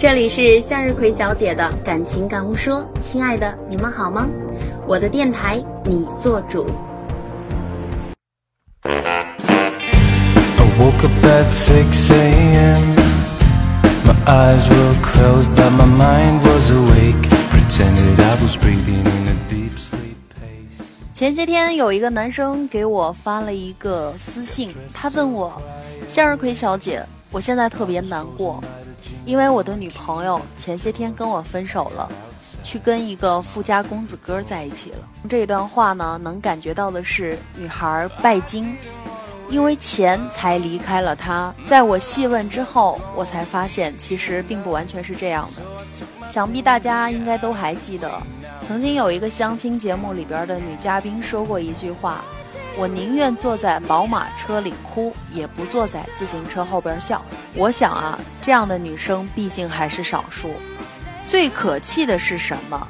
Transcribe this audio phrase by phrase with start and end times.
[0.00, 4.26] 这里是向日葵小姐的感情感悟说，亲爱的，你们好吗？
[4.86, 6.70] 我的电台，你做主。
[21.12, 25.60] 前些天有一个男生给我发了一个私信，他问我
[26.08, 28.64] ：“向日葵小姐，我现在特别难过。”
[29.24, 32.08] 因为我的女朋友前些天跟我分手了，
[32.62, 34.98] 去跟一个富家公子哥在一起了。
[35.28, 38.76] 这一段话呢，能感觉到的是女孩拜金，
[39.48, 41.54] 因为钱才离开了他。
[41.64, 45.62] 在我细问之后，我才发现其实并不完全是这样的。
[46.26, 48.10] 想必大家应该都还记得，
[48.66, 52.24] 曾经有一个相亲节目里边的女嘉宾说过一句话。
[52.80, 57.22] 我宁愿坐在宝马车里哭，也不坐在自行车后边笑。
[57.52, 60.54] 我想啊，这样的女生毕竟还是少数。
[61.26, 62.88] 最可气的是什么？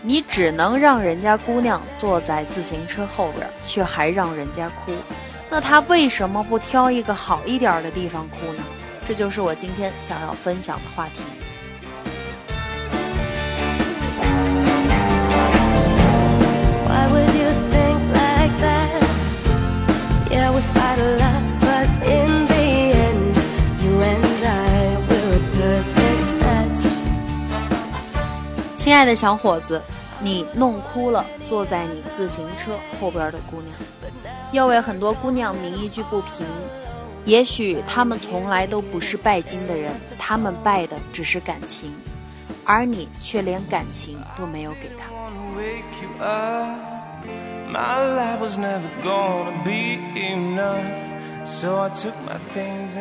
[0.00, 4.92] 你只能让人家姑娘坐在自行车后边，却还让人家哭。
[5.50, 8.62] 那她为什么不挑一个好一点的地方哭呢？
[9.06, 11.20] 这就是我今天想要分享的话题。
[28.88, 29.82] 亲爱的小伙子，
[30.18, 33.76] 你弄哭了坐在你自行车后边的姑娘，
[34.50, 36.46] 要为很多姑娘鸣一句不平。
[37.26, 41.94] 也许她们从来都不是拜金的人，她们拜的只是感情，
[42.64, 45.04] 而你却连感情都没有给她。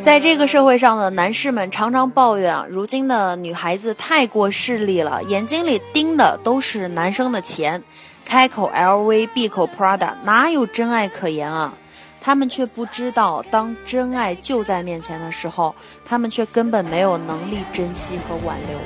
[0.01, 7.83] 在这个社会上的男士们常常抱怨啊，如今的女孩子太过势利了，眼睛里盯的都是男生的钱，
[8.25, 11.73] 开口 LV，闭口 Prada，哪有真爱可言啊？
[12.21, 15.75] 他们却不知道，当真爱就在面前的时候，
[16.05, 18.77] 他们却根本没有能力珍惜和挽留，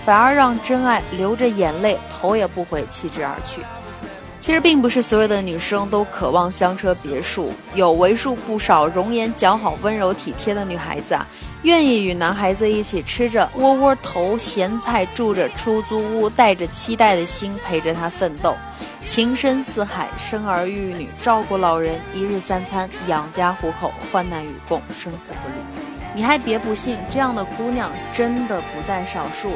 [0.00, 3.60] 反而让真爱流着眼泪，头也不回弃之而去。
[4.40, 11.26] 其实并不是所有的女生都渴望香车别墅，有为数不少容颜姣好、温柔体贴的女孩子啊，
[11.62, 18.56] 愿意与男孩子一起吃着窝窝头咸菜，住着出租屋，带着期待的心陪着他奋斗，
[19.04, 25.82] 情深似海，生儿育女，照顾老人，一日三餐，养家糊口，患难与共，生死不离。
[26.14, 29.50] 你还别不信，这样的姑娘真的不在少数。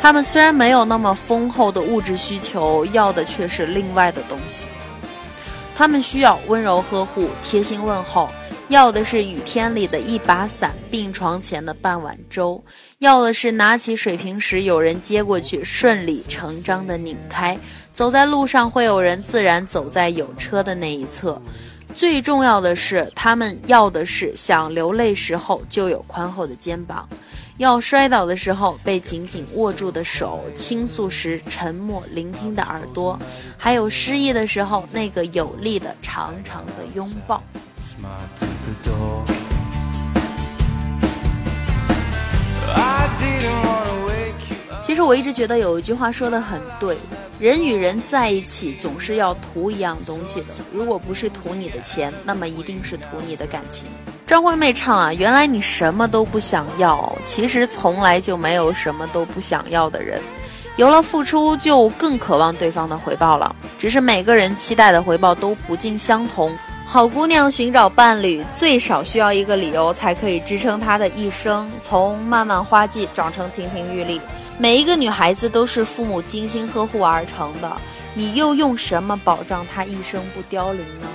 [0.00, 4.66] 他们虽然没有那么丰厚的物质需求，要的却是另外的东西。
[5.74, 8.28] 他们需要温柔呵护、贴心问候，
[8.68, 12.62] 要的是雨天里的一把伞、病床前的半碗粥，
[12.98, 17.58] 要的是拿起水瓶时有人接过去，顺理成章的拧开。
[17.92, 21.40] 走在路上会有人自然走在有车的那一侧。
[21.94, 27.06] 最重要的是，他们要的是想流泪时候就有宽厚的肩膀。
[27.60, 33.18] 要摔倒的时候被紧紧握住的手，倾诉时沉默聆听的耳朵，
[33.58, 37.42] 还有失意的时候那个有力的长长的拥抱。
[44.80, 46.96] 其实我一直觉得有一句话说的很对，
[47.38, 53.86] 人与人在一起总是要图一样东西的，如果不是图你的钱，那么一定是图你的感情。
[54.30, 60.22] 张惠妹唱啊，原来你什么都不想要，其实从来就没有什么都不想要的人，
[60.76, 63.56] 有了付出就更渴望对方的回报了。
[63.76, 66.56] 只是每个人期待的回报都不尽相同。
[66.86, 74.20] 好姑娘寻找伴侣，最少需要一个理由才可以支撑她的一生，从漫漫花季长成亭亭玉立。
[74.58, 77.76] 每一个女孩子都是父母精心呵护而成的，
[78.14, 81.08] 你又用什么保障她一生不凋零呢？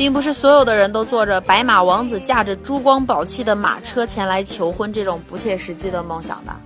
[0.00, 6.56] 并不是所有的人都坐着白马王子驾着珠光宝气的马车前来求婚这种不切实际的梦想的，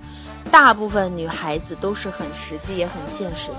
[0.49, 3.57] 大部分女孩子都是很实际也很现实的。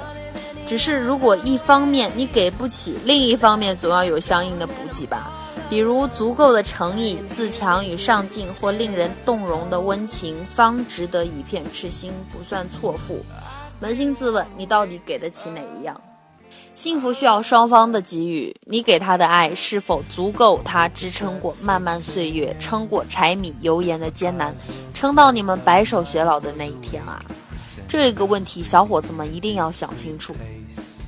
[0.67, 5.31] 只是如果一方面你给不起，另一方面总要有相应的补给吧，
[5.69, 13.23] 比如足够的诚意、自强与上进或令人动容的温情，方值得一片痴心，不算错付。
[13.83, 16.01] 扪心自问，你到底给得起哪一样？
[16.77, 24.55] 幸福需要双方的给予，你给他的爱是否足够他支撑过漫漫岁月，撑过柴米油盐的艰难，
[24.93, 27.25] 撑到你们白首偕老的那一天啊？
[27.89, 30.37] 这个问题，小伙子们一定要想清楚。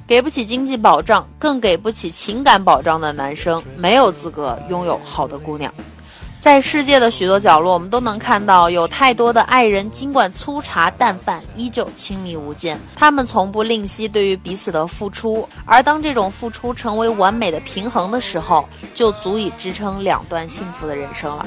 [0.07, 5.73] 给不起经济保障，更给不起情感保障的男生，没有资格拥有好的姑娘。
[6.41, 12.79] 在世界的许多角落，我们都能看到有太多的爱人，尽管粗茶淡饭，依旧亲密无间。
[12.95, 21.45] 他们从不吝惜对于彼此的付出，而当这种付出成为完美的平衡的时候，就足以支撑两段幸福的人生了。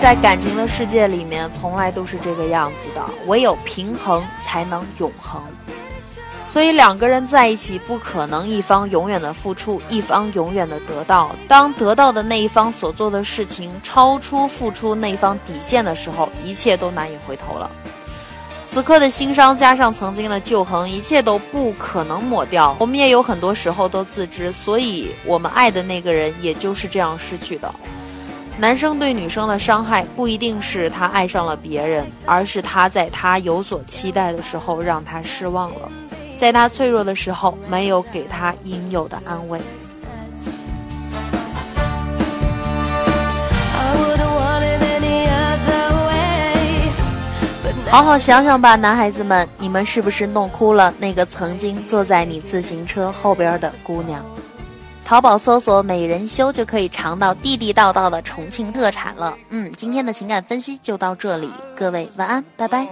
[0.00, 5.42] 在感情的世界里面，从来都是这个样子的，唯有平衡才能永恒。
[6.58, 11.30] 所以两个人在一起，不可能一方永远的付出，一方永远的得到。
[11.46, 17.70] 当得到的那一方所做的事情超出付出那一方底线的时候，一切都难以回头了。
[18.64, 22.74] 此刻的心伤加上曾经的旧痕，一切都不可能抹掉。
[22.80, 27.72] 我们也有很多时候都自知，所以我们爱的那个人也就是这样失去的。
[28.58, 35.88] 男生对女生的伤害，不一定是他爱上了别人，而是他在他有所期待的时候让他失望了。
[36.38, 39.60] 在他脆弱的时候，没有给他应有的安慰。
[47.90, 54.24] 好好想想吧，男孩子们，你们是不是弄哭了那个曾经坐在你自行车后边的姑娘？
[55.06, 59.34] 淘宝搜索“美人修”就可以尝到地地道道的重庆特产了。
[59.48, 62.86] 嗯，今天的情感分析就到这里，各位晚安，拜拜。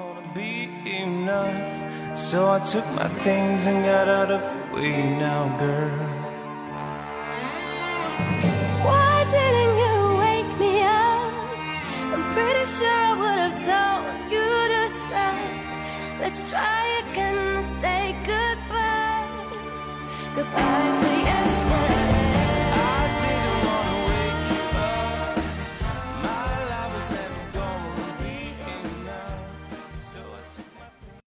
[2.16, 6.08] So I took my things and got out of the way now, girl.
[8.86, 11.32] Why didn't you wake me up?
[12.14, 15.38] I'm pretty sure I would have told you to stop.
[16.18, 19.28] Let's try again, say goodbye.
[20.34, 20.65] Goodbye.